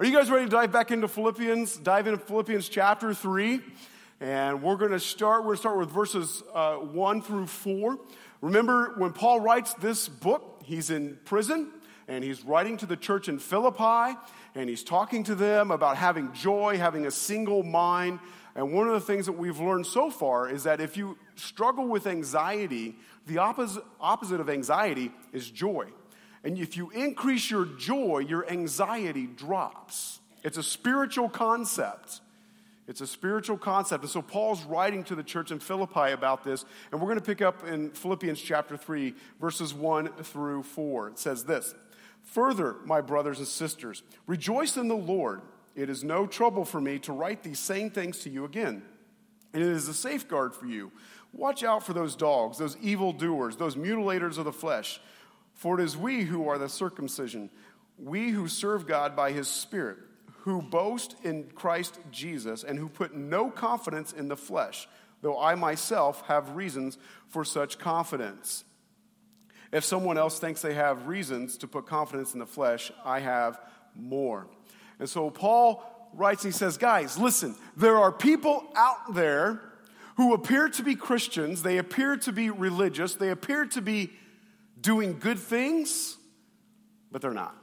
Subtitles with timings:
[0.00, 1.76] Are you guys ready to dive back into Philippians?
[1.78, 3.60] Dive into Philippians chapter 3.
[4.20, 7.98] And we're going to start, we're going to start with verses uh, 1 through 4.
[8.40, 11.72] Remember, when Paul writes this book, he's in prison
[12.06, 14.16] and he's writing to the church in Philippi
[14.54, 18.20] and he's talking to them about having joy, having a single mind.
[18.54, 21.88] And one of the things that we've learned so far is that if you struggle
[21.88, 22.94] with anxiety,
[23.26, 25.88] the opposite, opposite of anxiety is joy.
[26.48, 30.20] And if you increase your joy, your anxiety drops.
[30.42, 32.22] It's a spiritual concept.
[32.86, 34.04] It's a spiritual concept.
[34.04, 36.64] And so Paul's writing to the church in Philippi about this.
[36.90, 41.08] And we're going to pick up in Philippians chapter 3, verses 1 through 4.
[41.08, 41.74] It says this
[42.22, 45.42] Further, my brothers and sisters, rejoice in the Lord.
[45.76, 48.80] It is no trouble for me to write these same things to you again.
[49.52, 50.92] And it is a safeguard for you.
[51.34, 54.98] Watch out for those dogs, those evil doers, those mutilators of the flesh.
[55.58, 57.50] For it is we who are the circumcision,
[57.98, 59.98] we who serve God by his Spirit,
[60.42, 64.88] who boast in Christ Jesus, and who put no confidence in the flesh,
[65.20, 68.62] though I myself have reasons for such confidence.
[69.72, 73.60] If someone else thinks they have reasons to put confidence in the flesh, I have
[73.96, 74.46] more.
[75.00, 75.82] And so Paul
[76.14, 79.60] writes, he says, Guys, listen, there are people out there
[80.18, 84.12] who appear to be Christians, they appear to be religious, they appear to be
[84.80, 86.16] doing good things,
[87.10, 87.56] but they're not.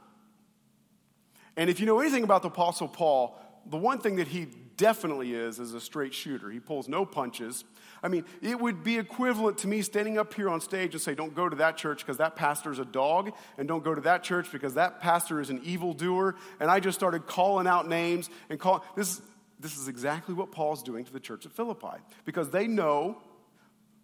[1.56, 5.32] And if you know anything about the Apostle Paul, the one thing that he definitely
[5.32, 6.50] is is a straight shooter.
[6.50, 7.64] He pulls no punches.
[8.02, 11.14] I mean, it would be equivalent to me standing up here on stage and say,
[11.14, 14.02] don't go to that church because that pastor is a dog, and don't go to
[14.02, 16.36] that church because that pastor is an evildoer.
[16.60, 19.20] And I just started calling out names and call this.
[19.58, 23.16] This is exactly what Paul's doing to the church at Philippi because they know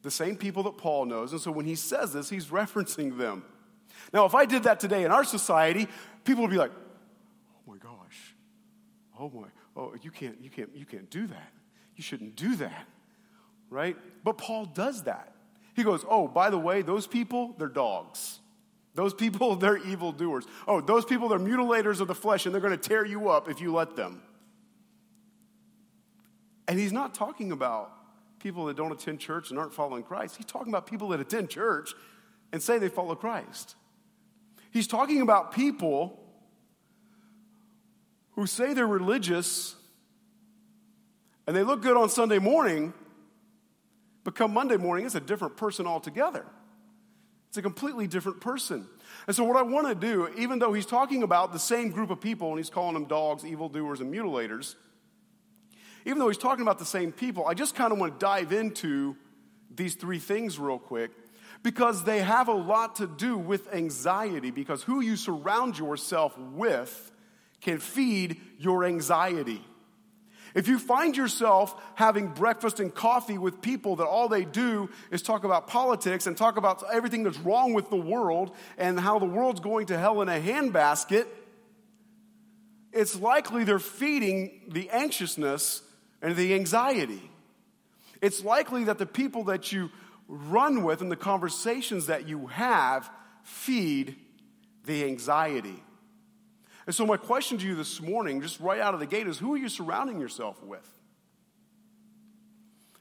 [0.02, 1.32] the same people that Paul knows.
[1.32, 3.44] And so when he says this, he's referencing them.
[4.12, 5.86] Now, if I did that today in our society,
[6.24, 8.34] people would be like, oh my gosh,
[9.18, 11.52] oh my, oh, you can't, you can't, you can't do that.
[11.96, 12.86] You shouldn't do that,
[13.70, 13.96] right?
[14.24, 15.32] But Paul does that.
[15.74, 18.40] He goes, oh, by the way, those people, they're dogs.
[18.94, 20.46] Those people, they're evildoers.
[20.66, 23.48] Oh, those people, they're mutilators of the flesh, and they're going to tear you up
[23.48, 24.22] if you let them.
[26.68, 27.92] And he's not talking about
[28.42, 30.36] people that don't attend church and aren't following Christ.
[30.36, 31.94] He's talking about people that attend church
[32.52, 33.76] and say they follow Christ.
[34.72, 36.18] He's talking about people
[38.32, 39.76] who say they're religious
[41.46, 42.92] and they look good on Sunday morning,
[44.24, 46.46] but come Monday morning, it's a different person altogether.
[47.48, 48.86] It's a completely different person.
[49.26, 52.10] And so, what I want to do, even though he's talking about the same group
[52.10, 54.74] of people and he's calling them dogs, evildoers, and mutilators,
[56.04, 58.52] even though he's talking about the same people, I just kind of want to dive
[58.52, 59.16] into
[59.74, 61.10] these three things real quick
[61.62, 67.10] because they have a lot to do with anxiety because who you surround yourself with
[67.60, 69.64] can feed your anxiety.
[70.54, 75.22] If you find yourself having breakfast and coffee with people that all they do is
[75.22, 79.26] talk about politics and talk about everything that's wrong with the world and how the
[79.26, 81.26] world's going to hell in a handbasket,
[82.92, 85.80] it's likely they're feeding the anxiousness
[86.22, 87.30] and the anxiety.
[88.22, 89.90] It's likely that the people that you
[90.28, 93.10] run with and the conversations that you have
[93.42, 94.16] feed
[94.86, 95.82] the anxiety.
[96.86, 99.38] And so, my question to you this morning, just right out of the gate, is
[99.38, 100.86] who are you surrounding yourself with?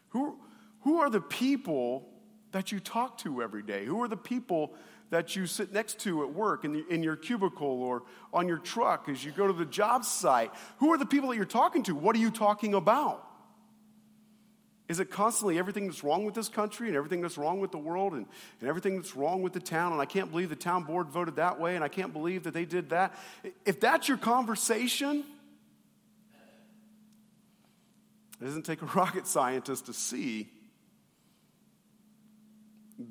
[0.09, 0.39] Who,
[0.81, 2.09] who are the people
[2.51, 3.85] that you talk to every day?
[3.85, 4.73] Who are the people
[5.11, 8.57] that you sit next to at work, in, the, in your cubicle, or on your
[8.57, 10.51] truck as you go to the job site?
[10.79, 11.95] Who are the people that you're talking to?
[11.95, 13.27] What are you talking about?
[14.87, 17.77] Is it constantly everything that's wrong with this country and everything that's wrong with the
[17.77, 18.25] world and,
[18.59, 19.91] and everything that's wrong with the town?
[19.91, 22.53] And I can't believe the town board voted that way and I can't believe that
[22.53, 23.17] they did that.
[23.65, 25.23] If that's your conversation,
[28.41, 30.49] it doesn't take a rocket scientist to see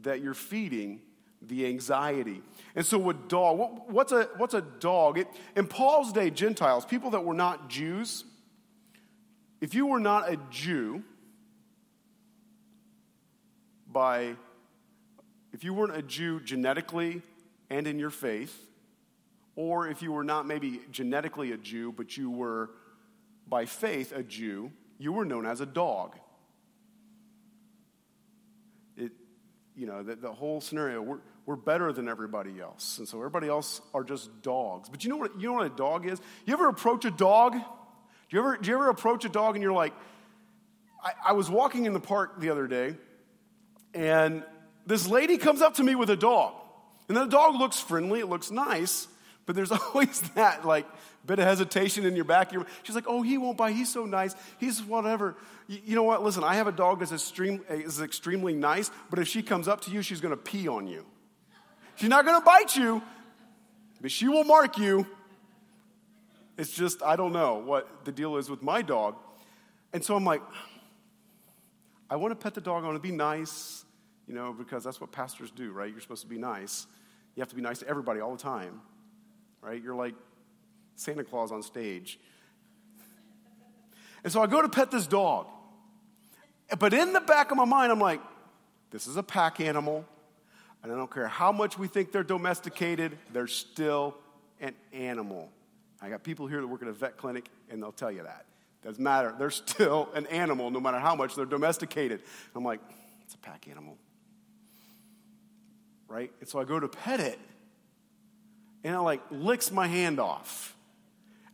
[0.03, 1.01] that you're feeding
[1.43, 2.43] the anxiety.
[2.75, 5.19] And so, a dog, what, what's, a, what's a dog?
[5.19, 8.25] It, in Paul's day, Gentiles, people that were not Jews,
[9.61, 11.03] if you were not a Jew,
[13.91, 14.37] by,
[15.53, 17.23] if you weren't a Jew genetically
[17.69, 18.67] and in your faith,
[19.57, 22.71] or if you were not maybe genetically a Jew, but you were
[23.49, 26.17] by faith a Jew, you were known as a dog.
[29.81, 32.99] You know, the, the whole scenario, we're, we're better than everybody else.
[32.99, 34.91] And so everybody else are just dogs.
[34.91, 36.21] But you know what, you know what a dog is?
[36.45, 37.55] You ever approach a dog?
[37.55, 37.61] Do
[38.29, 39.95] you ever, do you ever approach a dog and you're like,
[41.03, 42.95] I, I was walking in the park the other day,
[43.95, 44.45] and
[44.87, 46.53] this lady comes up to me with a dog.
[47.09, 49.09] And the dog looks friendly, it looks nice,
[49.47, 50.87] but there's always that like
[51.27, 52.53] bit of hesitation in your back.
[52.83, 53.75] She's like, oh, he won't bite.
[53.75, 54.35] He's so nice.
[54.59, 55.37] He's whatever.
[55.69, 56.23] You, you know what?
[56.23, 59.83] Listen, I have a dog that's extreme, is extremely nice, but if she comes up
[59.83, 61.05] to you, she's going to pee on you.
[61.97, 63.03] She's not going to bite you,
[64.01, 65.07] but she will mark you.
[66.57, 69.17] It's just, I don't know what the deal is with my dog.
[69.93, 70.43] And so I'm like,
[72.09, 72.83] I want to pet the dog.
[72.83, 73.85] I want to be nice,
[74.27, 75.91] you know, because that's what pastors do, right?
[75.91, 76.87] You're supposed to be nice.
[77.35, 78.81] You have to be nice to everybody all the time,
[79.63, 79.81] right?
[79.83, 80.15] You're like
[81.01, 82.21] Santa Claus on stage.
[84.23, 85.47] And so I go to pet this dog.
[86.79, 88.21] But in the back of my mind, I'm like,
[88.91, 90.05] this is a pack animal.
[90.83, 94.15] And I don't care how much we think they're domesticated, they're still
[94.61, 95.51] an animal.
[96.03, 98.45] I got people here that work at a vet clinic, and they'll tell you that.
[98.83, 99.35] Doesn't matter.
[99.39, 102.23] They're still an animal, no matter how much they're domesticated.
[102.55, 102.81] I'm like,
[103.25, 103.97] it's a pack animal.
[106.09, 106.31] Right?
[106.41, 107.39] And so I go to pet it,
[108.85, 110.77] and it like licks my hand off.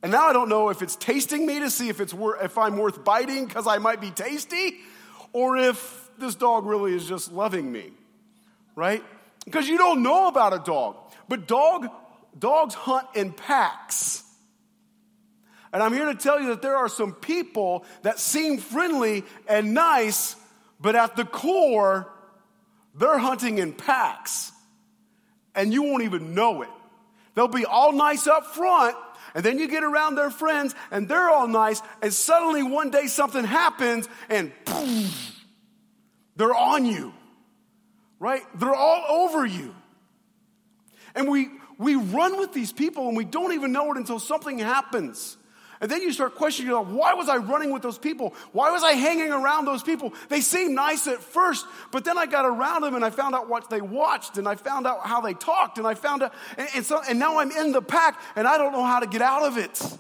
[0.07, 2.57] And now I don't know if it's tasting me to see if, it's wor- if
[2.59, 4.77] I'm worth biting because I might be tasty,
[5.33, 7.91] or if this dog really is just loving me.
[8.77, 9.03] Right?
[9.45, 10.97] Because you don't know about a dog.
[11.29, 11.89] But dog,
[12.39, 14.23] dogs hunt in packs.
[15.73, 19.75] And I'm here to tell you that there are some people that seem friendly and
[19.75, 20.37] nice,
[20.81, 22.09] but at the core,
[22.95, 24.53] they're hunting in packs.
[25.53, 26.71] And you won't even know it.
[27.35, 28.95] They'll be all nice up front,
[29.37, 33.07] and then you get around their friends, and they're all nice, and suddenly one day
[33.07, 34.51] something happens, and
[36.37, 37.13] they're on you.
[38.19, 38.41] Right?
[38.55, 39.75] They're all over you.
[41.15, 44.59] And we, we run with these people, and we don't even know it until something
[44.59, 45.37] happens.
[45.81, 48.35] And then you start questioning yourself, why was I running with those people?
[48.53, 50.15] Why was I hanging around those people?
[50.29, 53.49] They seemed nice at first, but then I got around them and I found out
[53.49, 56.69] what they watched and I found out how they talked and I found out, and,
[56.77, 59.21] and so, and now I'm in the pack and I don't know how to get
[59.21, 59.99] out of it.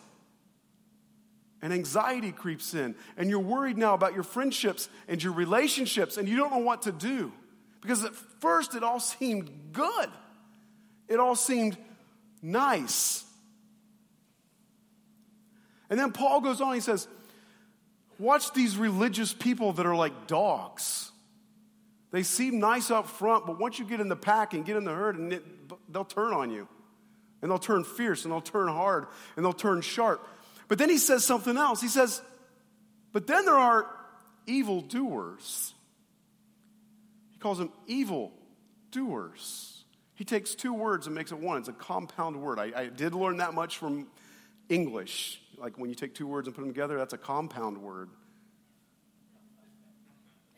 [1.60, 6.26] And anxiety creeps in and you're worried now about your friendships and your relationships and
[6.26, 7.32] you don't know what to do.
[7.82, 10.08] Because at first it all seemed good.
[11.06, 11.76] It all seemed
[12.40, 13.25] nice.
[15.90, 17.06] And then Paul goes on, he says,
[18.18, 21.10] Watch these religious people that are like dogs.
[22.12, 24.84] They seem nice up front, but once you get in the pack and get in
[24.84, 26.66] the herd, and it, they'll turn on you.
[27.42, 29.06] And they'll turn fierce, and they'll turn hard,
[29.36, 30.26] and they'll turn sharp.
[30.68, 31.80] But then he says something else.
[31.80, 32.22] He says,
[33.12, 33.86] But then there are
[34.46, 35.74] evil doers.
[37.32, 38.32] He calls them evil
[38.90, 39.84] doers.
[40.14, 41.58] He takes two words and makes it one.
[41.58, 42.58] It's a compound word.
[42.58, 44.06] I, I did learn that much from
[44.70, 45.42] English.
[45.58, 48.10] Like when you take two words and put them together, that's a compound word.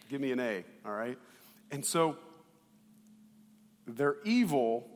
[0.08, 1.18] Give me an A, all right?
[1.70, 2.16] And so
[3.86, 4.88] they're evil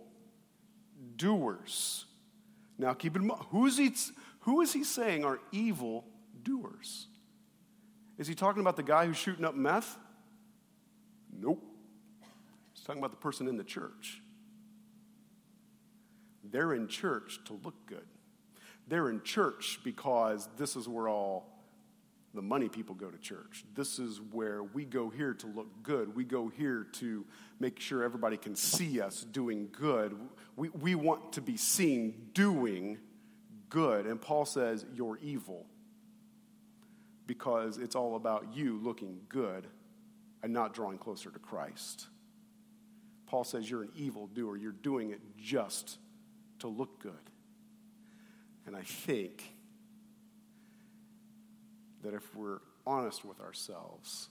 [1.17, 2.07] doers.
[2.79, 3.95] Now keep in mind, who is he,
[4.41, 6.05] who is he saying are evil
[6.43, 7.07] doers?
[8.19, 9.99] Is he talking about the guy who's shooting up meth?
[11.33, 11.63] Nope.
[12.75, 14.21] He's talking about the person in the church.
[16.45, 18.07] They're in church to look good.
[18.93, 21.49] They're in church because this is where all
[22.35, 23.65] the money people go to church.
[23.75, 26.15] This is where we go here to look good.
[26.15, 27.25] We go here to
[27.59, 30.15] make sure everybody can see us doing good.
[30.56, 32.99] We, we want to be seen doing
[33.71, 34.05] good.
[34.05, 35.65] And Paul says, You're evil
[37.27, 39.67] because it's all about you looking good
[40.43, 42.08] and not drawing closer to Christ.
[43.25, 44.58] Paul says, You're an evil doer.
[44.58, 45.96] You're doing it just
[46.58, 47.31] to look good.
[48.67, 49.55] And I think
[52.03, 54.29] that if we're honest with ourselves,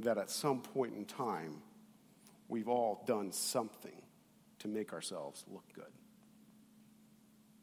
[0.00, 1.62] that at some point in time,
[2.48, 4.02] we've all done something
[4.58, 5.92] to make ourselves look good.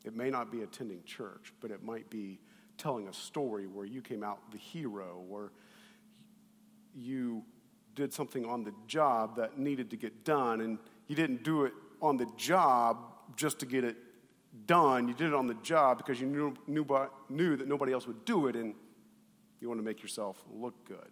[0.04, 2.40] It may not be attending church, but it might be
[2.78, 5.52] telling a story where you came out the hero, or
[6.94, 7.44] you
[7.96, 11.74] did something on the job that needed to get done, and you didn't do it
[12.02, 12.98] on the job
[13.36, 13.98] just to get it
[14.66, 15.08] done.
[15.08, 16.86] You did it on the job because you knew, knew,
[17.30, 18.74] knew that nobody else would do it, and
[19.60, 21.10] you want to make yourself look good.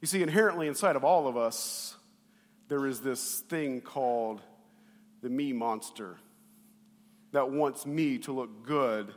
[0.00, 1.96] You see, inherently inside of all of us,
[2.68, 4.40] there is this thing called
[5.22, 6.18] the me monster
[7.32, 9.12] that wants me to look good.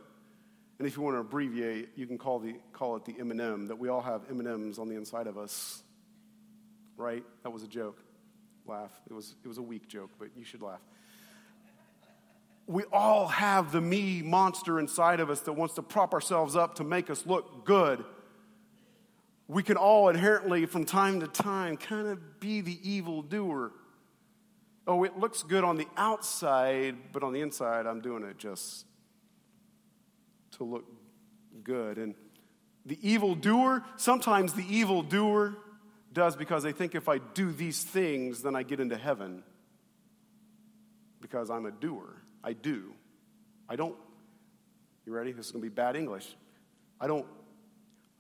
[0.79, 3.77] And if you want to abbreviate, you can call, the, call it the M&M, that
[3.77, 5.84] we all have M&Ms on the inside of us.
[6.98, 7.24] Right?
[7.43, 8.01] That was a joke.
[8.65, 8.91] Laugh.
[9.10, 10.81] It was, it was a weak joke, but you should laugh
[12.68, 16.75] we all have the me monster inside of us that wants to prop ourselves up
[16.75, 18.03] to make us look good.
[19.48, 23.74] We can all inherently, from time to time, kind of be the evil doer.
[24.88, 28.86] Oh, it looks good on the outside, but on the inside, I'm doing it just
[30.58, 30.86] to look
[31.63, 31.98] good.
[31.98, 32.15] And
[32.86, 35.58] the evil doer, sometimes the evil doer
[36.13, 39.44] does because they think if I do these things, then I get into heaven.
[41.20, 42.21] Because I'm a doer.
[42.43, 42.93] I do.
[43.69, 43.95] I don't,
[45.05, 45.31] you ready?
[45.31, 46.36] This is going to be bad English.
[47.00, 47.25] I don't,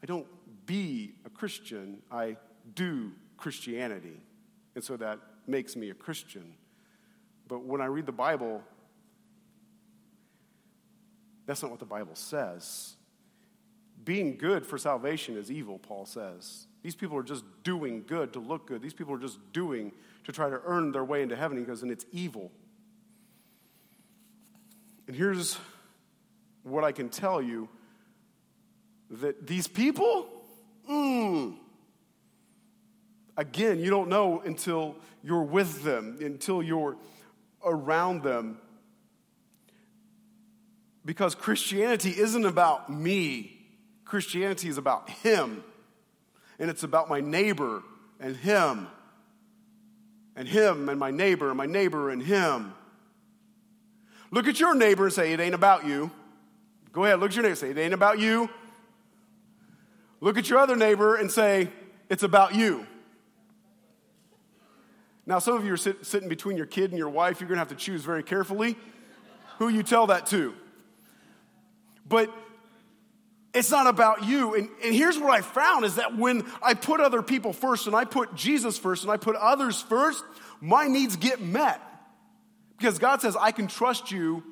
[0.01, 0.27] I don't
[0.65, 2.01] be a Christian.
[2.11, 2.37] I
[2.75, 4.19] do Christianity.
[4.75, 6.53] And so that makes me a Christian.
[7.47, 8.61] But when I read the Bible,
[11.45, 12.95] that's not what the Bible says.
[14.03, 16.67] Being good for salvation is evil, Paul says.
[16.81, 18.81] These people are just doing good to look good.
[18.81, 19.91] These people are just doing
[20.23, 21.57] to try to earn their way into heaven.
[21.57, 22.51] He goes, and it's evil.
[25.11, 25.57] And here's
[26.63, 27.67] what I can tell you
[29.09, 30.25] that these people,
[30.89, 31.57] mm,
[33.35, 36.95] again, you don't know until you're with them, until you're
[37.61, 38.57] around them.
[41.03, 43.67] Because Christianity isn't about me,
[44.05, 45.61] Christianity is about Him.
[46.57, 47.83] And it's about my neighbor
[48.17, 48.87] and Him,
[50.37, 52.75] and Him and my neighbor, and my neighbor and Him.
[54.31, 56.09] Look at your neighbor and say, It ain't about you.
[56.93, 58.49] Go ahead, look at your neighbor and say, It ain't about you.
[60.21, 61.69] Look at your other neighbor and say,
[62.09, 62.87] It's about you.
[65.25, 67.39] Now, some of you are sit, sitting between your kid and your wife.
[67.39, 68.75] You're going to have to choose very carefully
[69.59, 70.53] who you tell that to.
[72.07, 72.33] But
[73.53, 74.55] it's not about you.
[74.55, 77.95] And, and here's what I found is that when I put other people first and
[77.95, 80.23] I put Jesus first and I put others first,
[80.59, 81.81] my needs get met.
[82.81, 84.43] Because God says, I can trust you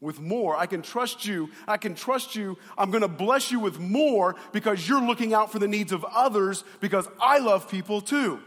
[0.00, 0.56] with more.
[0.56, 1.50] I can trust you.
[1.68, 2.56] I can trust you.
[2.78, 6.02] I'm going to bless you with more because you're looking out for the needs of
[6.06, 8.40] others because I love people too.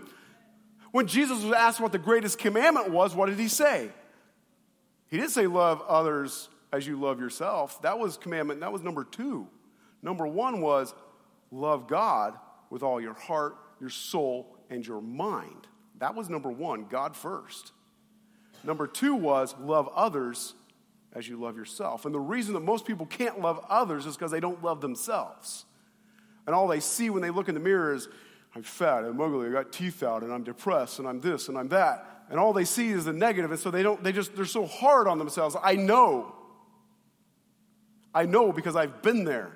[0.91, 3.89] When Jesus was asked what the greatest commandment was, what did he say?
[5.09, 7.83] He didn't say love others as you love yourself.
[7.83, 9.47] That was commandment, that was number two.
[10.01, 10.95] Number one was
[11.51, 12.33] love God
[12.71, 15.67] with all your heart, your soul, and your mind.
[15.99, 17.73] That was number one, God first.
[18.63, 20.53] Number two was love others
[21.13, 22.05] as you love yourself.
[22.05, 25.65] And the reason that most people can't love others is because they don't love themselves.
[26.45, 28.07] And all they see when they look in the mirror is,
[28.55, 31.57] I'm fat, I'm ugly, I got teeth out, and I'm depressed, and I'm this, and
[31.57, 32.25] I'm that.
[32.29, 34.65] And all they see is the negative, and so they don't, they just, they're so
[34.65, 35.55] hard on themselves.
[35.61, 36.35] I know.
[38.13, 39.55] I know because I've been there.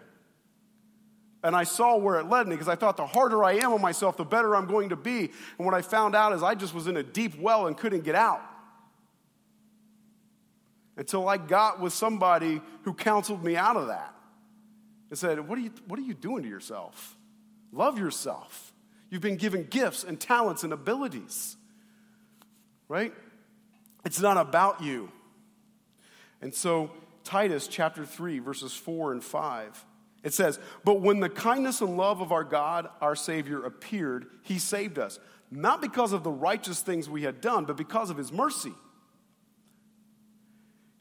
[1.43, 3.81] And I saw where it led me because I thought the harder I am on
[3.81, 5.31] myself, the better I'm going to be.
[5.57, 8.05] And what I found out is I just was in a deep well and couldn't
[8.05, 8.41] get out.
[10.95, 14.13] Until I got with somebody who counseled me out of that
[15.09, 17.15] and said, What are you, what are you doing to yourself?
[17.71, 18.73] Love yourself.
[19.09, 21.55] You've been given gifts and talents and abilities,
[22.87, 23.13] right?
[24.05, 25.11] It's not about you.
[26.41, 26.91] And so,
[27.23, 29.85] Titus chapter 3, verses 4 and 5,
[30.23, 34.59] it says, But when the kindness and love of our God, our Savior, appeared, he
[34.59, 35.19] saved us,
[35.51, 38.73] not because of the righteous things we had done, but because of his mercy.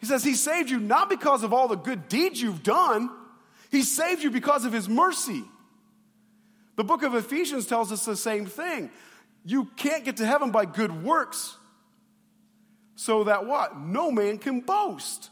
[0.02, 3.08] He says, He saved you not because of all the good deeds you've done,
[3.70, 5.44] He saved you because of His mercy.
[6.74, 8.90] The book of Ephesians tells us the same thing.
[9.44, 11.56] You can't get to heaven by good works.
[12.96, 13.78] So that what?
[13.78, 15.30] No man can boast.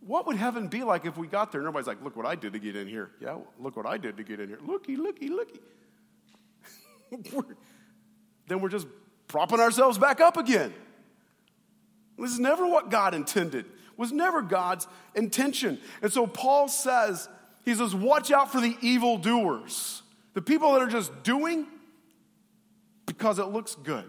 [0.00, 2.36] What would heaven be like if we got there and everybody's like, look what I
[2.36, 3.10] did to get in here?
[3.20, 4.60] Yeah, look what I did to get in here.
[4.64, 5.58] Looky, looky, looky.
[8.46, 8.86] then we're just
[9.26, 10.72] propping ourselves back up again.
[12.18, 13.66] This is never what God intended.
[13.66, 15.78] It was never God's intention.
[16.02, 17.28] And so Paul says,
[17.64, 20.02] he says, watch out for the evildoers.
[20.34, 21.66] The people that are just doing
[23.06, 24.04] because it looks good.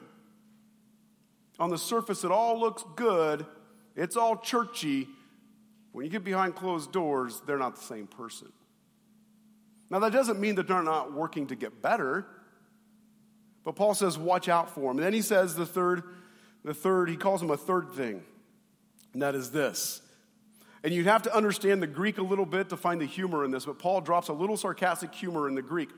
[1.59, 3.45] On the surface, it all looks good.
[3.95, 5.07] It's all churchy.
[5.91, 8.51] When you get behind closed doors, they're not the same person.
[9.89, 12.27] Now, that doesn't mean that they're not working to get better,
[13.63, 14.97] but Paul says, watch out for them.
[14.97, 16.03] And then he says the third,
[16.67, 18.23] the third, he calls them a third thing,
[19.13, 20.01] and that is this
[20.87, 23.51] and you'd have to understand the Greek a little bit to find the humor in
[23.51, 25.89] this, but Paul drops a little sarcastic humor in the Greek.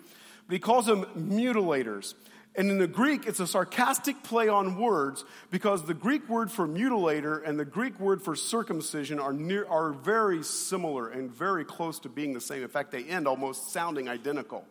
[0.48, 2.16] But he calls them mutilators.
[2.56, 6.68] And in the Greek, it's a sarcastic play on words because the Greek word for
[6.68, 12.00] mutilator and the Greek word for circumcision are, near, are very similar and very close
[12.00, 12.64] to being the same.
[12.64, 14.66] In fact, they end almost sounding identical.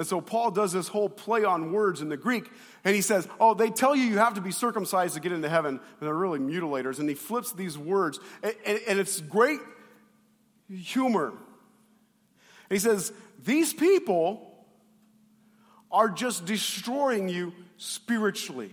[0.00, 2.50] And so Paul does this whole play on words in the Greek,
[2.84, 5.50] and he says, Oh, they tell you you have to be circumcised to get into
[5.50, 7.00] heaven, and they're really mutilators.
[7.00, 9.60] And he flips these words, and, and, and it's great
[10.72, 11.26] humor.
[11.26, 11.38] And
[12.70, 13.12] he says,
[13.44, 14.64] These people
[15.92, 18.72] are just destroying you spiritually.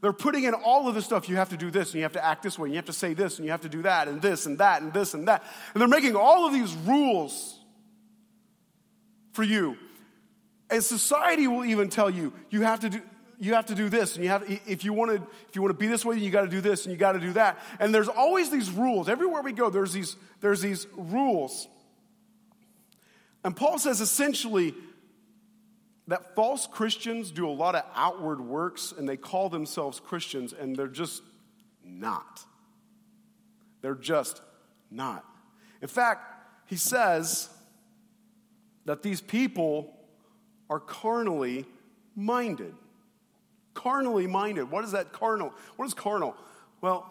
[0.00, 1.28] They're putting in all of the stuff.
[1.28, 2.86] You have to do this, and you have to act this way, and you have
[2.86, 5.14] to say this, and you have to do that, and this, and that, and this,
[5.14, 5.44] and that.
[5.72, 7.53] And they're making all of these rules
[9.34, 9.76] for you.
[10.70, 13.02] And society will even tell you, you have to do,
[13.38, 15.16] you have to do this, and you have if you want to
[15.48, 17.12] if you want to be this way, you got to do this, and you got
[17.12, 17.58] to do that.
[17.78, 19.68] And there's always these rules everywhere we go.
[19.68, 21.68] There's these there's these rules,
[23.44, 24.74] and Paul says essentially
[26.08, 30.76] that false Christians do a lot of outward works and they call themselves Christians and
[30.76, 31.22] they're just
[31.82, 32.44] not.
[33.80, 34.42] They're just
[34.90, 35.24] not.
[35.80, 36.30] In fact,
[36.66, 37.48] he says
[38.84, 39.94] that these people
[40.70, 41.64] are carnally
[42.14, 42.74] minded.
[43.74, 44.70] Carnally minded.
[44.70, 45.52] What is that carnal?
[45.76, 46.36] What is carnal?
[46.80, 47.10] Well,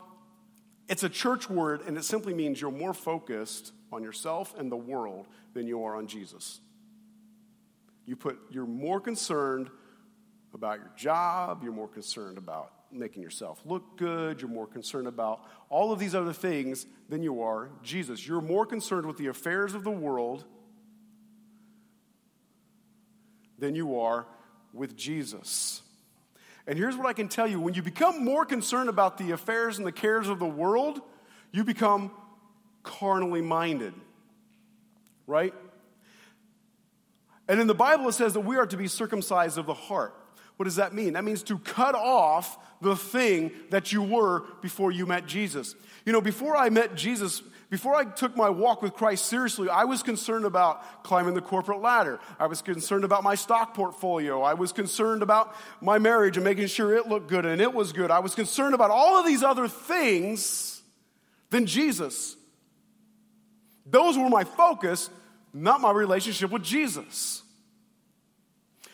[0.88, 4.78] it's a church word and it simply means you're more focused on yourself and the
[4.78, 6.60] world than you are on Jesus.
[8.06, 9.70] You put, you're more concerned
[10.54, 15.42] about your job, you're more concerned about making yourself look good, you're more concerned about
[15.70, 18.28] all of these other things than you are Jesus.
[18.28, 20.46] You're more concerned with the affairs of the world
[23.64, 24.26] than you are
[24.74, 25.82] with Jesus.
[26.68, 29.78] And here's what I can tell you when you become more concerned about the affairs
[29.78, 31.00] and the cares of the world,
[31.52, 32.12] you become
[32.84, 33.94] carnally minded,
[35.28, 35.54] right?
[37.48, 40.14] And in the Bible, it says that we are to be circumcised of the heart.
[40.58, 41.14] What does that mean?
[41.14, 45.76] That means to cut off the thing that you were before you met Jesus.
[46.06, 47.42] You know, before I met Jesus,
[47.74, 51.82] before I took my walk with Christ seriously, I was concerned about climbing the corporate
[51.82, 52.20] ladder.
[52.38, 54.44] I was concerned about my stock portfolio.
[54.44, 57.92] I was concerned about my marriage and making sure it looked good and it was
[57.92, 58.12] good.
[58.12, 60.84] I was concerned about all of these other things
[61.50, 62.36] than Jesus.
[63.88, 65.10] Those were my focus
[65.52, 67.42] not my relationship with Jesus.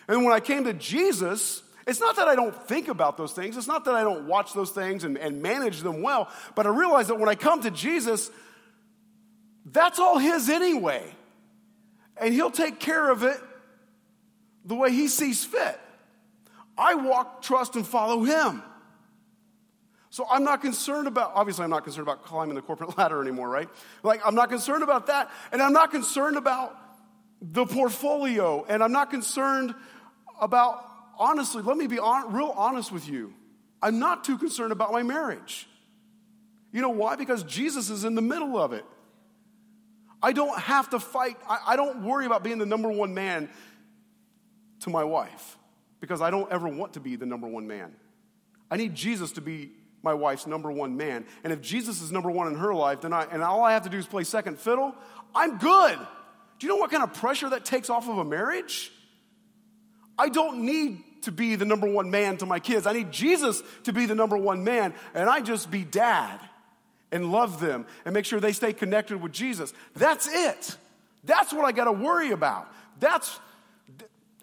[0.08, 3.58] And when I came to Jesus, it's not that I don't think about those things,
[3.58, 6.70] it's not that I don't watch those things and, and manage them well, but I
[6.70, 8.32] realize that when I come to Jesus,
[9.72, 11.04] that's all His anyway.
[12.18, 13.40] And He'll take care of it
[14.66, 15.80] the way He sees fit.
[16.78, 18.64] I walk, trust, and follow Him.
[20.12, 23.50] So I'm not concerned about, obviously, I'm not concerned about climbing the corporate ladder anymore,
[23.50, 23.70] right?
[24.02, 25.30] Like, I'm not concerned about that.
[25.52, 26.76] And I'm not concerned about
[27.42, 28.66] the portfolio.
[28.68, 29.76] And I'm not concerned
[30.42, 30.84] about,
[31.18, 33.34] honestly, let me be on, real honest with you.
[33.82, 35.68] I'm not too concerned about my marriage.
[36.72, 37.16] You know why?
[37.16, 38.86] Because Jesus is in the middle of it.
[40.22, 43.50] I don't have to fight, I, I don't worry about being the number one man
[44.82, 45.58] to my wife
[46.00, 47.94] because I don't ever want to be the number one man.
[48.70, 51.26] I need Jesus to be my wife's number one man.
[51.44, 53.84] And if Jesus is number one in her life, then I, and all I have
[53.84, 54.96] to do is play second fiddle,
[55.36, 55.98] I'm good.
[56.58, 58.92] Do you know what kind of pressure that takes off of a marriage?
[60.18, 62.86] I don't need to be the number one man to my kids.
[62.86, 66.40] I need Jesus to be the number one man, and I just be dad
[67.12, 69.74] and love them and make sure they stay connected with Jesus.
[69.96, 70.78] That's it.
[71.24, 72.72] That's what I got to worry about.
[73.00, 73.40] That's,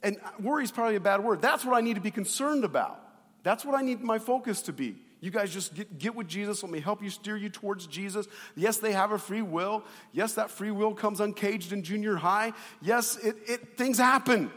[0.02, 1.40] and worry is probably a bad word.
[1.40, 3.00] That's what I need to be concerned about.
[3.42, 4.96] That's what I need my focus to be.
[5.20, 6.62] You guys just get, get with Jesus.
[6.62, 8.26] Let me help you steer you towards Jesus.
[8.54, 9.82] Yes, they have a free will.
[10.12, 12.52] Yes, that free will comes uncaged in junior high.
[12.82, 14.50] Yes, it, it, things happen.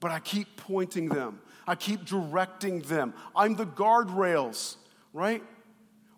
[0.00, 3.14] But I keep pointing them, I keep directing them.
[3.36, 4.76] I'm the guardrails,
[5.12, 5.42] right?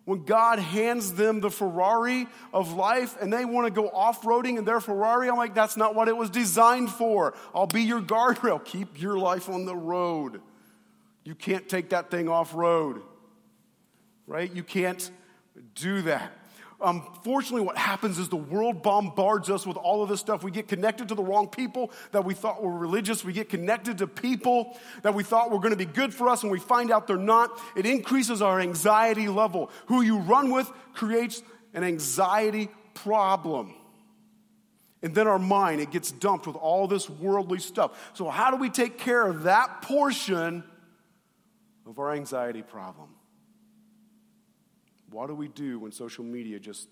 [0.05, 4.57] When God hands them the Ferrari of life and they want to go off roading
[4.57, 7.33] in their Ferrari, I'm like, that's not what it was designed for.
[7.55, 8.63] I'll be your guardrail.
[8.65, 10.41] Keep your life on the road.
[11.23, 13.01] You can't take that thing off road
[14.27, 14.53] right?
[14.53, 15.11] You can't
[15.75, 16.31] do that.
[16.83, 20.43] Unfortunately, um, what happens is the world bombards us with all of this stuff.
[20.43, 23.23] We get connected to the wrong people that we thought were religious.
[23.23, 26.43] We get connected to people that we thought were going to be good for us,
[26.43, 27.57] and we find out they're not.
[27.77, 29.71] It increases our anxiety level.
[29.85, 31.41] Who you run with creates
[31.73, 33.73] an anxiety problem.
[35.01, 38.11] And then our mind, it gets dumped with all this worldly stuff.
[38.13, 40.63] So, how do we take care of that portion
[41.85, 43.09] of our anxiety problem?
[45.13, 46.89] What do we do when social media just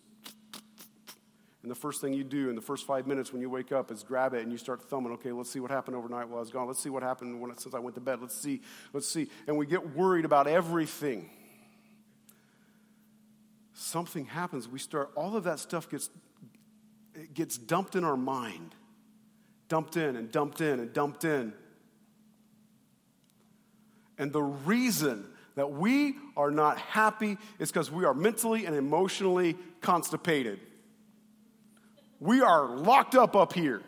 [1.63, 3.91] and the first thing you do in the first five minutes when you wake up
[3.91, 5.11] is grab it and you start thumbing.
[5.13, 6.65] Okay, let's see what happened overnight while I was gone.
[6.65, 8.19] Let's see what happened when, since I went to bed.
[8.19, 8.61] Let's see,
[8.93, 9.29] let's see.
[9.45, 11.29] And we get worried about everything.
[13.73, 14.67] Something happens.
[14.67, 15.11] We start.
[15.15, 16.09] All of that stuff gets
[17.13, 18.73] it gets dumped in our mind,
[19.67, 21.53] dumped in and dumped in and dumped in.
[24.17, 29.57] And the reason that we are not happy is because we are mentally and emotionally
[29.81, 30.59] constipated.
[32.19, 33.81] We are locked up up here.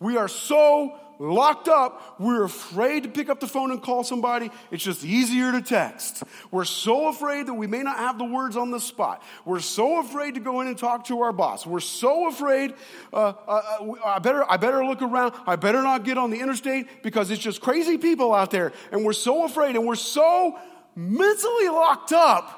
[0.00, 4.50] We are so locked up, we're afraid to pick up the phone and call somebody.
[4.70, 6.22] It's just easier to text.
[6.50, 9.22] We're so afraid that we may not have the words on the spot.
[9.44, 11.66] We're so afraid to go in and talk to our boss.
[11.66, 12.74] We're so afraid,
[13.12, 15.34] uh, uh, uh I, better, I better look around.
[15.46, 18.72] I better not get on the interstate because it's just crazy people out there.
[18.92, 20.58] And we're so afraid and we're so
[20.94, 22.54] mentally locked up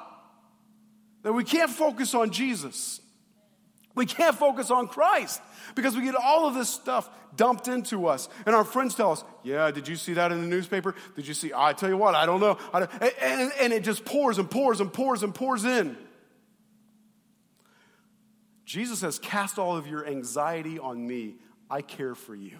[1.23, 3.01] that we can't focus on Jesus.
[4.00, 5.42] We can't focus on Christ
[5.74, 8.30] because we get all of this stuff dumped into us.
[8.46, 10.94] And our friends tell us, Yeah, did you see that in the newspaper?
[11.16, 11.52] Did you see?
[11.54, 12.56] I tell you what, I don't know.
[12.72, 15.98] I don't, and, and it just pours and pours and pours and pours in.
[18.64, 21.34] Jesus says, Cast all of your anxiety on me.
[21.68, 22.56] I care for you.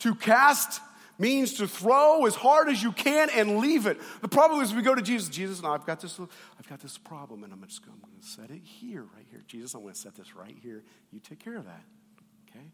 [0.00, 0.80] To cast
[1.20, 4.00] means to throw as hard as you can and leave it.
[4.22, 6.98] The problem is we go to Jesus, Jesus, and I've got this, I've got this
[6.98, 9.42] problem, and I'm just going to set it here, right here.
[9.46, 10.82] Jesus, I'm going to set this right here.
[11.12, 11.82] You take care of that,
[12.48, 12.64] okay?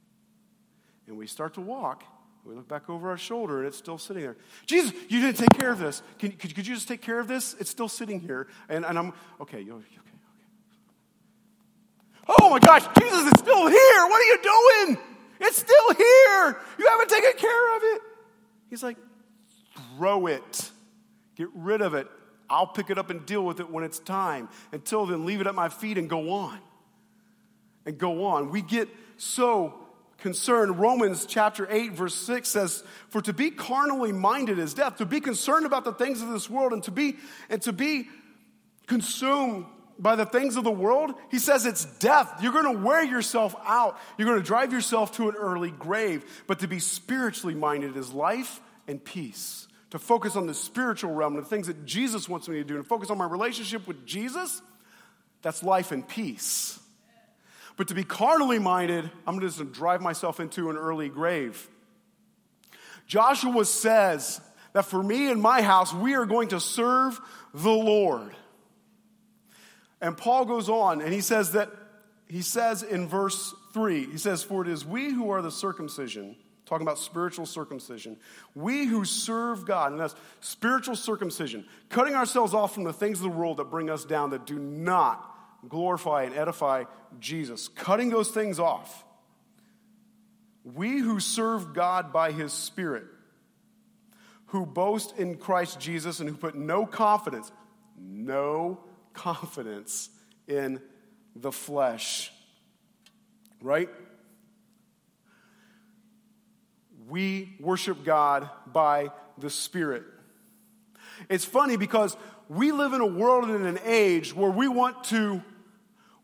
[1.07, 2.05] And we start to walk.
[2.45, 4.37] We look back over our shoulder, and it's still sitting there.
[4.67, 6.01] Jesus, you didn't take care of this.
[6.21, 7.57] Can, could, could you just take care of this?
[7.59, 9.59] It's still sitting here, and, and I'm okay.
[9.59, 9.73] Okay?
[9.73, 9.91] Okay.
[12.29, 14.07] Oh my gosh, Jesus is still here.
[14.07, 14.99] What are you doing?
[15.41, 16.61] It's still here.
[16.79, 18.03] You haven't taken care of it.
[18.69, 18.97] He's like,
[19.97, 20.71] throw it,
[21.37, 22.09] get rid of it.
[22.49, 24.49] I'll pick it up and deal with it when it's time.
[24.73, 26.59] Until then, leave it at my feet and go on.
[27.85, 28.51] And go on.
[28.51, 29.87] We get so
[30.19, 30.79] concerned.
[30.79, 35.21] Romans chapter 8, verse 6 says, For to be carnally minded is death, to be
[35.21, 37.17] concerned about the things of this world and to be
[37.51, 38.09] and to be
[38.87, 39.67] consumed
[39.99, 42.41] by the things of the world, he says it's death.
[42.43, 43.99] You're going to wear yourself out.
[44.19, 46.25] You're going to drive yourself to an early grave.
[46.47, 49.67] But to be spiritually minded is life and peace.
[49.91, 52.77] To focus on the spiritual realm, and the things that Jesus wants me to do,
[52.77, 54.61] and focus on my relationship with Jesus,
[55.43, 56.79] that's life and peace.
[57.77, 61.69] But to be carnally minded, I'm just going to drive myself into an early grave.
[63.07, 64.41] Joshua says
[64.73, 67.21] that for me and my house, we are going to serve
[67.55, 68.35] the Lord.
[70.01, 71.71] And Paul goes on and he says that,
[72.29, 76.37] he says in verse 3, he says, For it is we who are the circumcision,
[76.67, 78.17] talking about spiritual circumcision,
[78.55, 83.25] we who serve God, and that's spiritual circumcision, cutting ourselves off from the things of
[83.25, 85.33] the world that bring us down, that do not
[85.69, 86.85] glorify and edify
[87.21, 89.05] Jesus, cutting those things off.
[90.65, 93.05] We who serve God by his Spirit,
[94.47, 97.51] who boast in Christ Jesus and who put no confidence,
[97.99, 98.81] no
[99.17, 100.11] confidence
[100.47, 100.81] in
[101.35, 102.31] the flesh.
[103.61, 103.89] Right?
[107.09, 110.05] We worship God by the Spirit.
[111.29, 112.17] It's funny because
[112.49, 115.43] we live in a world and in an age where we want to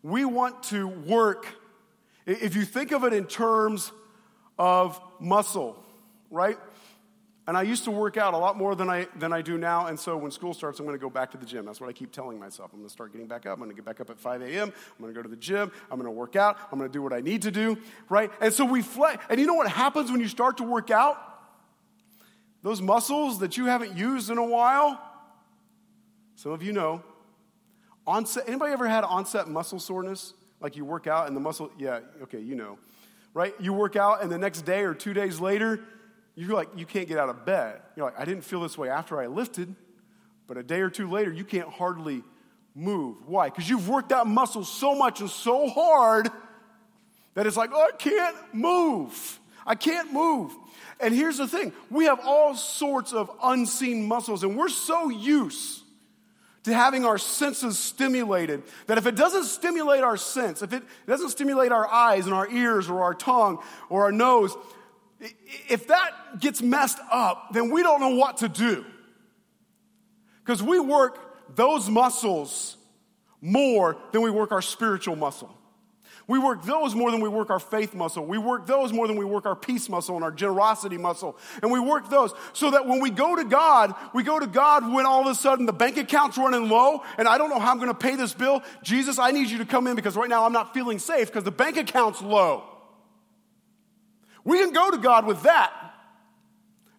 [0.02, 1.46] we want to work
[2.26, 3.92] if you think of it in terms
[4.58, 5.82] of muscle,
[6.30, 6.58] right?
[7.46, 9.88] And I used to work out a lot more than I, than I do now.
[9.88, 11.64] And so when school starts, I'm going to go back to the gym.
[11.64, 12.70] That's what I keep telling myself.
[12.72, 13.54] I'm going to start getting back up.
[13.54, 14.68] I'm going to get back up at 5 a.m.
[14.68, 15.72] I'm going to go to the gym.
[15.90, 16.56] I'm going to work out.
[16.70, 17.78] I'm going to do what I need to do,
[18.08, 18.30] right?
[18.40, 19.24] And so we flex.
[19.28, 21.18] And you know what happens when you start to work out?
[22.62, 25.00] Those muscles that you haven't used in a while,
[26.36, 27.02] some of you know.
[28.06, 30.34] Onset, anybody ever had onset muscle soreness?
[30.60, 32.78] Like you work out and the muscle, yeah, okay, you know,
[33.34, 33.52] right?
[33.58, 35.80] You work out and the next day or two days later,
[36.34, 37.80] you're like, you can't get out of bed.
[37.96, 39.74] You're like, I didn't feel this way after I lifted,
[40.46, 42.22] but a day or two later, you can't hardly
[42.74, 43.16] move.
[43.26, 43.50] Why?
[43.50, 46.30] Because you've worked that muscle so much and so hard
[47.34, 49.40] that it's like, oh, I can't move.
[49.66, 50.52] I can't move.
[51.00, 55.82] And here's the thing we have all sorts of unseen muscles, and we're so used
[56.64, 61.30] to having our senses stimulated that if it doesn't stimulate our sense, if it doesn't
[61.30, 64.54] stimulate our eyes and our ears or our tongue or our nose,
[65.68, 68.84] if that gets messed up, then we don't know what to do.
[70.44, 72.76] Because we work those muscles
[73.40, 75.56] more than we work our spiritual muscle.
[76.28, 78.24] We work those more than we work our faith muscle.
[78.24, 81.36] We work those more than we work our peace muscle and our generosity muscle.
[81.62, 84.90] And we work those so that when we go to God, we go to God
[84.92, 87.72] when all of a sudden the bank account's running low and I don't know how
[87.72, 88.62] I'm going to pay this bill.
[88.82, 91.44] Jesus, I need you to come in because right now I'm not feeling safe because
[91.44, 92.71] the bank account's low.
[94.44, 95.72] We can go to God with that.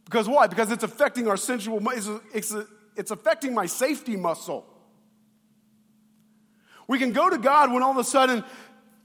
[0.05, 0.47] Because why?
[0.47, 2.55] Because it's affecting our sensual, it's, it's,
[2.95, 4.65] it's affecting my safety muscle.
[6.87, 8.43] We can go to God when all of a sudden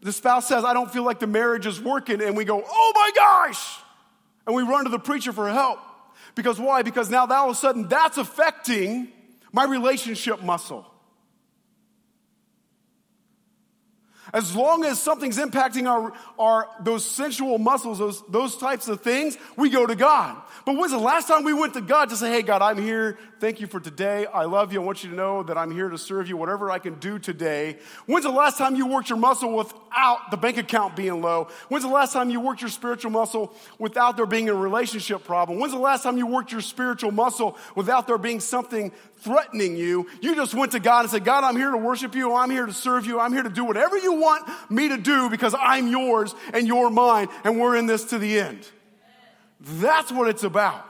[0.03, 2.93] the spouse says, I don't feel like the marriage is working, and we go, oh
[2.95, 3.79] my gosh!
[4.47, 5.79] And we run to the preacher for help.
[6.35, 6.83] Because why?
[6.83, 9.09] Because now all of a sudden that's affecting
[9.53, 10.87] my relationship muscle.
[14.33, 19.37] As long as something's impacting our, our those sensual muscles, those, those types of things,
[19.57, 20.41] we go to God.
[20.65, 23.19] But when's the last time we went to God to say, hey, God, I'm here.
[23.41, 24.27] Thank you for today.
[24.27, 24.83] I love you.
[24.83, 27.19] I want you to know that I'm here to serve you, whatever I can do
[27.19, 27.79] today.
[28.07, 31.49] When's the last time you worked your muscle without the bank account being low?
[31.69, 35.61] When's the last time you worked your spiritual muscle without there being a relationship problem?
[35.61, 40.07] When's the last time you worked your spiritual muscle without there being something threatening you?
[40.21, 42.35] You just went to God and said, God, I'm here to worship you.
[42.35, 43.21] I'm here to serve you.
[43.21, 46.91] I'm here to do whatever you want me to do because I'm yours and you're
[46.91, 48.67] mine and we're in this to the end.
[49.61, 50.85] That's what it's about.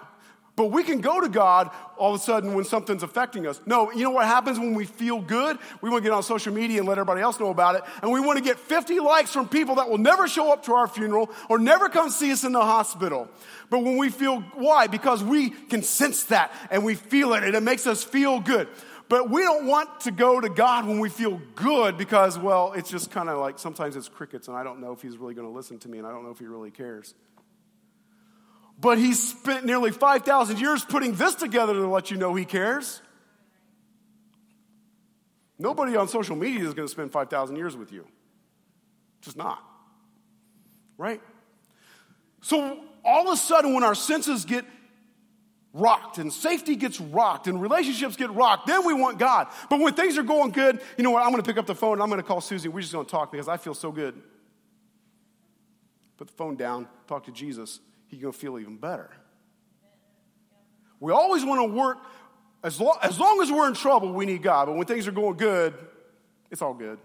[0.59, 3.61] But we can go to God all of a sudden when something's affecting us.
[3.65, 5.57] No, you know what happens when we feel good?
[5.81, 7.83] We want to get on social media and let everybody else know about it.
[8.03, 10.73] And we want to get 50 likes from people that will never show up to
[10.73, 13.29] our funeral or never come see us in the hospital.
[13.71, 14.89] But when we feel, why?
[14.89, 18.67] Because we can sense that and we feel it and it makes us feel good.
[19.09, 22.91] But we don't want to go to God when we feel good because, well, it's
[22.91, 25.47] just kind of like sometimes it's crickets and I don't know if He's really going
[25.47, 27.15] to listen to me and I don't know if He really cares.
[28.81, 33.03] But he spent nearly 5,000 years putting this together to let you know he cares.
[35.59, 38.07] Nobody on social media is going to spend 5,000 years with you.
[39.23, 39.61] Just not.
[40.97, 41.21] Right?
[42.41, 44.65] So all of a sudden, when our senses get
[45.73, 49.49] rocked and safety gets rocked and relationships get rocked, then we want God.
[49.69, 51.25] But when things are going good, you know what?
[51.25, 52.69] I'm going to pick up the phone and I'm going to call Susie.
[52.69, 54.15] We're just going to talk because I feel so good.
[56.17, 59.11] Put the phone down, talk to Jesus he's going to feel even better.
[61.01, 61.99] We always want to work,
[62.65, 64.67] as long, as long as we're in trouble, we need God.
[64.67, 65.75] But when things are going good,
[66.51, 66.99] it's all good.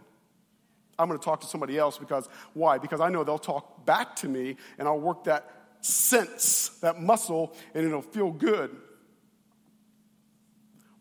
[0.97, 2.77] I'm going to talk to somebody else because, why?
[2.77, 5.49] Because I know they'll talk back to me and I'll work that
[5.81, 8.75] sense, that muscle, and it'll feel good.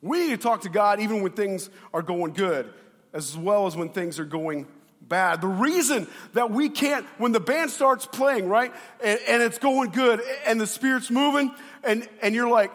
[0.01, 2.73] We need to talk to God even when things are going good,
[3.13, 4.67] as well as when things are going
[5.09, 5.41] bad.
[5.41, 9.91] The reason that we can't, when the band starts playing, right, and, and it's going
[9.91, 12.75] good and the Spirit's moving, and, and you're like,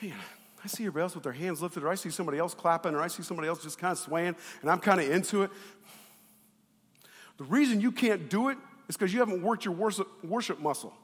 [0.00, 0.14] man,
[0.62, 3.00] I see everybody else with their hands lifted, or I see somebody else clapping, or
[3.00, 5.50] I see somebody else just kind of swaying, and I'm kind of into it.
[7.38, 8.58] The reason you can't do it
[8.88, 10.94] is because you haven't worked your worship, worship muscle.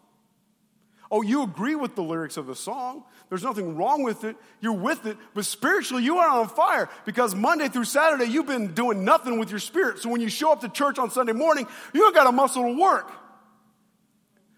[1.14, 3.04] Oh, you agree with the lyrics of the song.
[3.28, 4.34] There's nothing wrong with it.
[4.62, 5.18] You're with it.
[5.34, 9.50] But spiritually, you are on fire because Monday through Saturday, you've been doing nothing with
[9.50, 9.98] your spirit.
[9.98, 12.62] So when you show up to church on Sunday morning, you don't got a muscle
[12.62, 13.12] to work.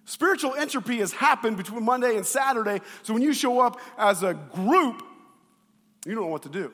[0.05, 2.83] Spiritual entropy has happened between Monday and Saturday.
[3.03, 5.03] So when you show up as a group,
[6.07, 6.73] you don't know what to do.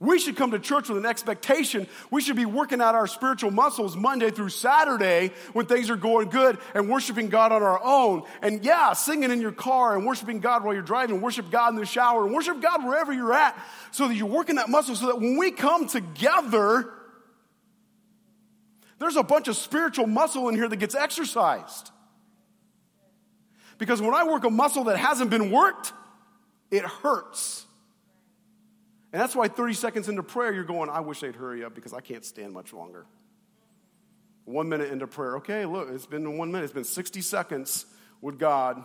[0.00, 1.88] We should come to church with an expectation.
[2.10, 6.28] We should be working out our spiritual muscles Monday through Saturday when things are going
[6.28, 8.22] good and worshiping God on our own.
[8.40, 11.80] And yeah, singing in your car and worshiping God while you're driving, worship God in
[11.80, 13.58] the shower, and worship God wherever you're at
[13.90, 16.92] so that you're working that muscle so that when we come together,
[19.00, 21.90] there's a bunch of spiritual muscle in here that gets exercised.
[23.78, 25.92] Because when I work a muscle that hasn't been worked,
[26.70, 27.64] it hurts.
[29.12, 31.94] And that's why 30 seconds into prayer, you're going, I wish they'd hurry up because
[31.94, 33.06] I can't stand much longer.
[34.44, 37.86] One minute into prayer, okay, look, it's been one minute, it's been 60 seconds
[38.20, 38.84] with God.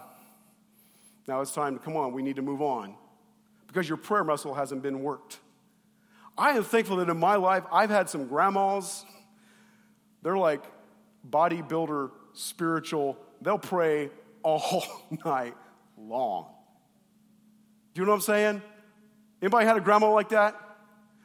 [1.28, 2.96] Now it's time to come on, we need to move on
[3.68, 5.40] because your prayer muscle hasn't been worked.
[6.38, 9.06] I am thankful that in my life, I've had some grandmas,
[10.22, 10.64] they're like
[11.30, 14.10] bodybuilder, spiritual, they'll pray
[14.42, 14.84] all
[15.26, 15.56] night
[15.98, 16.48] long.
[17.94, 18.62] Do you know what I'm saying?
[19.44, 20.56] Anybody had a grandma like that?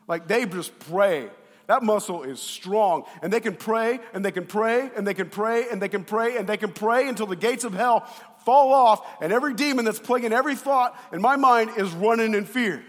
[0.08, 1.30] Like they just pray.
[1.68, 3.04] That muscle is strong.
[3.22, 6.02] And they can pray and they can pray and they can pray and they can
[6.02, 8.00] pray and they can pray until the gates of hell
[8.44, 12.44] fall off and every demon that's plaguing every thought in my mind is running in
[12.44, 12.82] fear.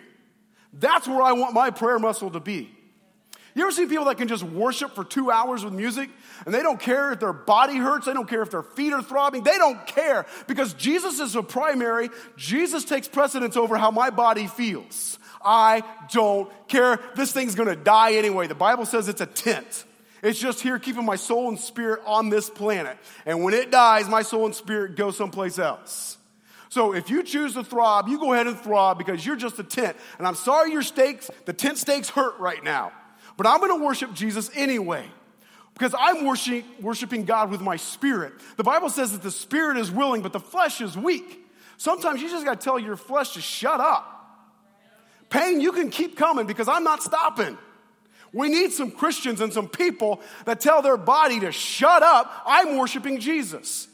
[0.74, 2.72] That's where I want my prayer muscle to be.
[3.54, 6.10] You ever see people that can just worship for two hours with music
[6.46, 9.04] and they don't care if their body hurts, they don't care if their feet are
[9.04, 12.10] throbbing, they don't care because Jesus is the primary.
[12.38, 15.19] Jesus takes precedence over how my body feels.
[15.44, 17.00] I don't care.
[17.16, 18.48] This thing's gonna die anyway.
[18.48, 19.86] The Bible says it's a tent.
[20.22, 22.98] It's just here keeping my soul and spirit on this planet.
[23.26, 26.18] And when it dies, my soul and spirit go someplace else.
[26.70, 29.64] So if you choose to throb, you go ahead and throb because you're just a
[29.64, 29.98] tent.
[30.18, 32.92] And I'm sorry your stakes, the tent stakes hurt right now.
[33.38, 35.06] But I'm gonna worship Jesus anyway.
[35.74, 38.34] Because I'm worshiping, worshiping God with my spirit.
[38.58, 41.46] The Bible says that the spirit is willing, but the flesh is weak.
[41.78, 44.19] Sometimes you just gotta tell your flesh to shut up.
[45.30, 47.58] Pain, you can keep coming because I'm not stopping.
[48.32, 52.44] We need some Christians and some people that tell their body to shut up.
[52.46, 53.88] I'm worshiping Jesus.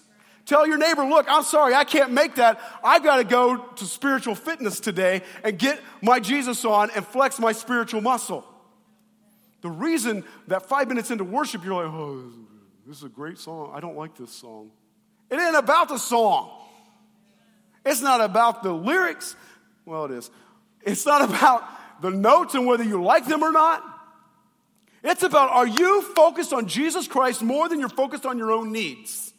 [0.46, 2.62] Tell your neighbor, look, I'm sorry, I can't make that.
[2.84, 7.40] I've got to go to spiritual fitness today and get my Jesus on and flex
[7.40, 8.46] my spiritual muscle.
[9.62, 12.32] The reason that five minutes into worship, you're like, oh,
[12.86, 13.72] this is a great song.
[13.74, 14.70] I don't like this song.
[15.32, 16.52] It ain't about the song.
[17.84, 19.36] It's not about the lyrics.
[19.86, 20.30] Well, it is.
[20.86, 21.64] It's not about
[22.02, 23.84] the notes and whether you like them or not.
[25.04, 28.72] It's about are you focused on Jesus Christ more than you're focused on your own
[28.72, 29.34] needs?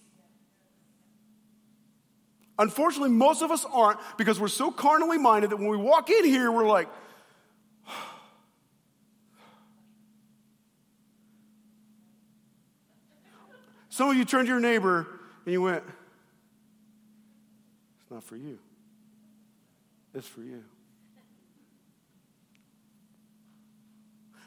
[2.58, 6.24] Unfortunately, most of us aren't because we're so carnally minded that when we walk in
[6.24, 6.88] here, we're like,
[13.90, 15.06] Some of you turned to your neighbor
[15.44, 15.84] and you went,
[18.00, 18.58] It's not for you,
[20.14, 20.64] it's for you.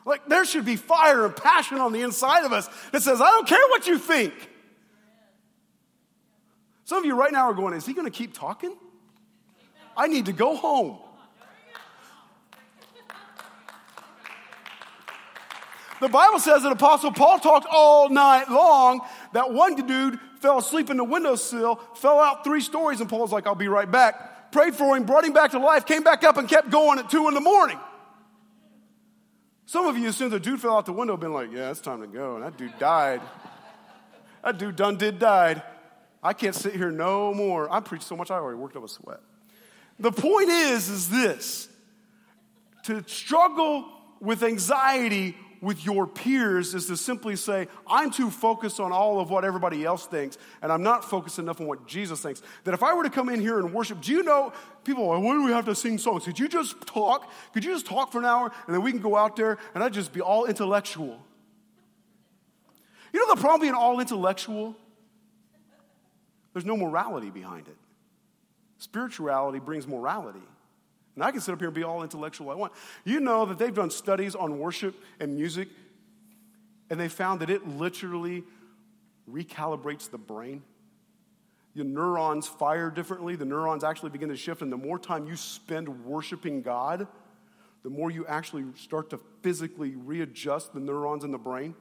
[0.05, 3.29] Like there should be fire and passion on the inside of us that says, I
[3.31, 4.33] don't care what you think.
[6.85, 8.75] Some of you right now are going, Is he going to keep talking?
[9.95, 10.97] I need to go home.
[15.99, 19.01] The Bible says that Apostle Paul talked all night long.
[19.33, 23.45] That one dude fell asleep in the windowsill, fell out three stories, and Paul's like,
[23.45, 24.51] I'll be right back.
[24.51, 27.09] Prayed for him, brought him back to life, came back up and kept going at
[27.09, 27.77] two in the morning.
[29.69, 31.69] Some of you, as soon as the dude fell out the window, been like, yeah,
[31.69, 32.33] it's time to go.
[32.33, 33.21] And that dude died.
[34.43, 35.61] that dude done did died.
[36.23, 37.71] I can't sit here no more.
[37.71, 39.19] I preached so much I already worked up a sweat.
[39.99, 41.69] The point is, is this
[42.85, 43.85] to struggle
[44.19, 49.29] with anxiety with your peers is to simply say, I'm too focused on all of
[49.29, 52.41] what everybody else thinks, and I'm not focused enough on what Jesus thinks.
[52.63, 55.33] That if I were to come in here and worship, do you know, people why
[55.33, 56.25] do we have to sing songs?
[56.25, 57.29] Could you just talk?
[57.53, 59.83] Could you just talk for an hour, and then we can go out there, and
[59.83, 61.19] I'd just be all intellectual?
[63.11, 64.75] You know the problem being all intellectual?
[66.53, 67.77] There's no morality behind it.
[68.77, 70.39] Spirituality brings morality.
[71.19, 72.71] And I can sit up here and be all intellectual I want.
[73.03, 75.67] You know that they've done studies on worship and music,
[76.89, 78.45] and they found that it literally
[79.29, 80.63] recalibrates the brain.
[81.73, 83.35] Your neurons fire differently.
[83.35, 87.05] The neurons actually begin to shift, and the more time you spend worshiping God,
[87.83, 91.75] the more you actually start to physically readjust the neurons in the brain.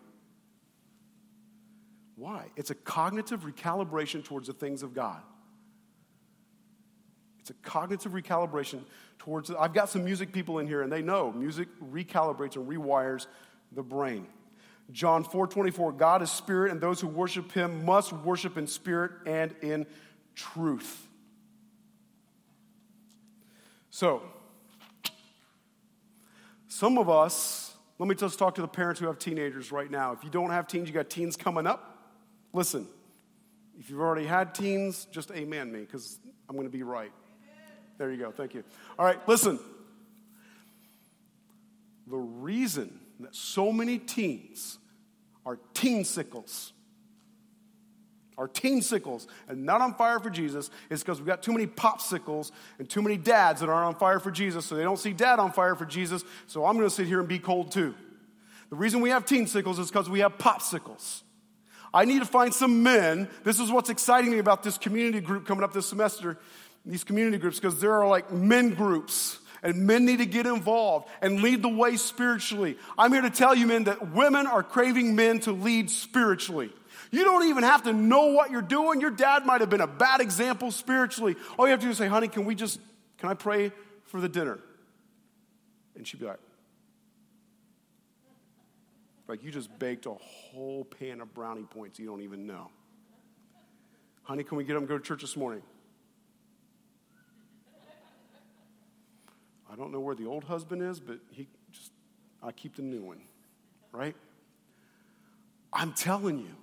[2.17, 2.47] Why?
[2.57, 5.23] It's a cognitive recalibration towards the things of God.
[7.39, 8.81] It's a cognitive recalibration
[9.19, 9.51] towards.
[9.51, 13.27] I've got some music people in here, and they know music recalibrates and rewires
[13.73, 14.27] the brain.
[14.91, 19.13] John 4 24, God is spirit, and those who worship him must worship in spirit
[19.27, 19.87] and in
[20.35, 21.07] truth.
[23.91, 24.23] So,
[26.69, 30.13] some of us, let me just talk to the parents who have teenagers right now.
[30.13, 31.99] If you don't have teens, you got teens coming up.
[32.53, 32.87] Listen,
[33.79, 37.13] if you've already had teens, just amen me, because I'm going to be right.
[37.99, 38.31] There you go.
[38.31, 38.63] Thank you.
[38.99, 39.59] All right, listen.
[42.07, 44.79] The reason that so many teens
[45.45, 46.73] are teen sickles,
[48.39, 51.67] are teen sickles, and not on fire for Jesus is because we've got too many
[51.67, 55.13] popsicles and too many dads that aren't on fire for Jesus, so they don't see
[55.13, 57.95] dad on fire for Jesus, so I'm going to sit here and be cold too.
[58.71, 61.23] The reason we have teen sickles is because we have popsicles.
[61.93, 63.29] I need to find some men.
[63.45, 66.39] This is what's exciting me about this community group coming up this semester
[66.89, 71.09] these community groups because there are like men groups and men need to get involved
[71.21, 72.79] and lead the way spiritually.
[72.97, 76.73] I'm here to tell you, men, that women are craving men to lead spiritually.
[77.11, 79.01] You don't even have to know what you're doing.
[79.01, 81.37] Your dad might have been a bad example spiritually.
[81.59, 82.81] All you have to do is say, honey, can we just,
[83.19, 83.73] can I pray
[84.05, 84.59] for the dinner?
[85.97, 86.39] And she'd be like,
[89.27, 92.71] like you just baked a whole pan of brownie points you don't even know.
[94.23, 95.63] Honey, can we get them to go to church this morning?
[99.71, 101.93] I don't know where the old husband is, but he just,
[102.43, 103.21] I keep the new one,
[103.93, 104.17] right?
[105.73, 106.55] I'm telling you,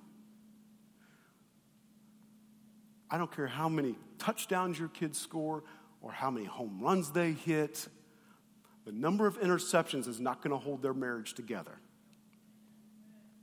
[3.09, 5.63] I don't care how many touchdowns your kids score
[6.01, 7.87] or how many home runs they hit,
[8.85, 11.79] the number of interceptions is not going to hold their marriage together.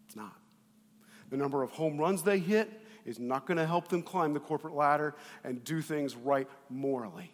[0.06, 0.36] It's not.
[1.30, 2.70] The number of home runs they hit
[3.04, 7.32] is not going to help them climb the corporate ladder and do things right morally.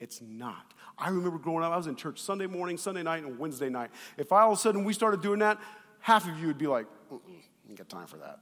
[0.00, 0.73] It's not.
[0.96, 3.90] I remember growing up, I was in church Sunday morning, Sunday night, and Wednesday night.
[4.16, 5.58] If all of a sudden we started doing that,
[6.00, 8.38] half of you would be like, mm, I ain't got time for that.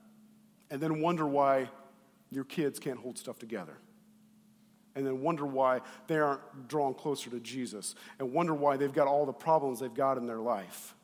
[0.70, 1.70] And then wonder why
[2.30, 3.76] your kids can't hold stuff together.
[4.94, 7.94] And then wonder why they aren't drawn closer to Jesus.
[8.18, 10.94] And wonder why they've got all the problems they've got in their life.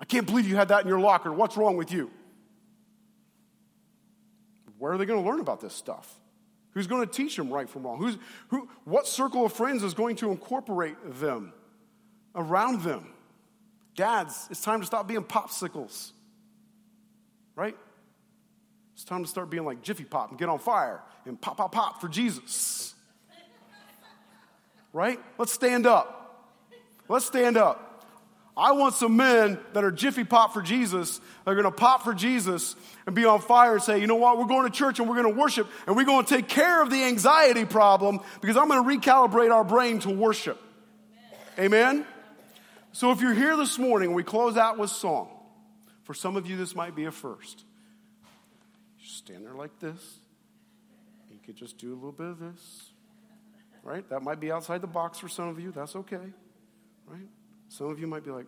[0.00, 1.32] I can't believe you had that in your locker.
[1.32, 2.10] What's wrong with you?
[4.78, 6.14] where are they going to learn about this stuff?
[6.76, 7.96] Who's going to teach them right from wrong?
[7.96, 8.18] Who's,
[8.48, 11.54] who, what circle of friends is going to incorporate them
[12.34, 13.14] around them?
[13.94, 16.12] Dads, it's time to stop being popsicles,
[17.54, 17.74] right?
[18.92, 21.72] It's time to start being like Jiffy Pop and get on fire and pop, pop,
[21.72, 22.94] pop for Jesus.
[24.92, 25.18] Right?
[25.38, 26.52] Let's stand up.
[27.08, 27.85] Let's stand up.
[28.56, 31.20] I want some men that are Jiffy Pop for Jesus.
[31.44, 34.38] They're going to pop for Jesus and be on fire and say, you know what,
[34.38, 36.82] we're going to church and we're going to worship and we're going to take care
[36.82, 40.58] of the anxiety problem because I'm going to recalibrate our brain to worship.
[41.58, 41.96] Amen?
[41.96, 42.06] Amen?
[42.92, 45.28] So if you're here this morning, we close out with song.
[46.04, 47.64] For some of you, this might be a first.
[49.00, 50.00] You stand there like this.
[51.30, 52.90] You could just do a little bit of this.
[53.82, 54.08] Right?
[54.08, 55.72] That might be outside the box for some of you.
[55.72, 56.32] That's okay.
[57.06, 57.28] Right?
[57.68, 58.46] Some of you might be like,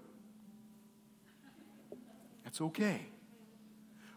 [2.45, 3.07] that's okay.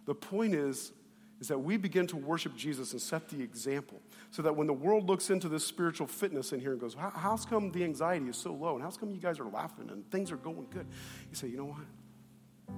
[0.05, 0.91] The point is,
[1.39, 3.99] is that we begin to worship Jesus and set the example
[4.29, 7.45] so that when the world looks into this spiritual fitness in here and goes, how's
[7.45, 10.31] come the anxiety is so low and how's come you guys are laughing and things
[10.31, 10.85] are going good?
[11.29, 12.75] You say, you know what?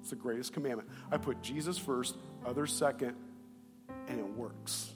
[0.00, 0.88] It's the greatest commandment.
[1.10, 3.14] I put Jesus first, others second,
[4.08, 4.92] and it works.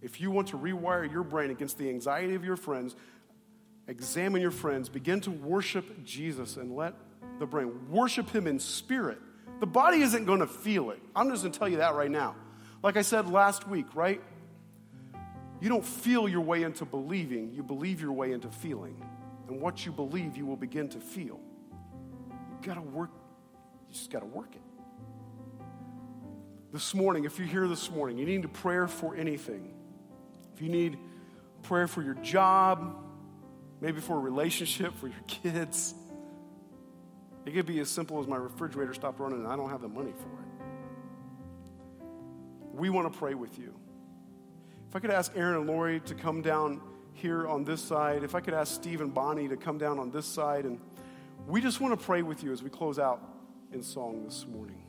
[0.00, 2.94] If you want to rewire your brain against the anxiety of your friends,
[3.88, 6.94] examine your friends, begin to worship Jesus, and let
[7.38, 9.18] the brain worship Him in spirit.
[9.60, 11.00] The body isn't going to feel it.
[11.14, 12.36] I'm just going to tell you that right now.
[12.82, 14.20] Like I said last week, right?
[15.60, 19.02] You don't feel your way into believing, you believe your way into feeling.
[19.48, 21.38] And what you believe, you will begin to feel.
[22.20, 23.10] You got to work,
[23.88, 24.60] you just got to work it.
[26.72, 29.74] This morning, if you're here this morning, you need a prayer for anything.
[30.54, 30.98] If you need
[31.62, 33.03] prayer for your job,
[33.84, 35.94] maybe for a relationship, for your kids.
[37.44, 39.88] It could be as simple as my refrigerator stopped running and I don't have the
[39.88, 42.06] money for it.
[42.72, 43.74] We want to pray with you.
[44.88, 46.80] If I could ask Aaron and Lori to come down
[47.12, 50.10] here on this side, if I could ask Steve and Bonnie to come down on
[50.10, 50.80] this side, and
[51.46, 53.20] we just want to pray with you as we close out
[53.70, 54.83] in song this morning.